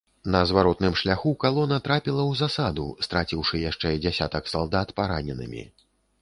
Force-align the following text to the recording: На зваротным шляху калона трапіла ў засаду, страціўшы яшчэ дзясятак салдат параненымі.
На 0.35 0.39
зваротным 0.51 0.93
шляху 1.01 1.33
калона 1.43 1.77
трапіла 1.87 2.23
ў 2.23 2.33
засаду, 2.39 2.87
страціўшы 3.09 3.61
яшчэ 3.69 3.93
дзясятак 4.07 4.51
салдат 4.55 4.97
параненымі. 5.03 5.63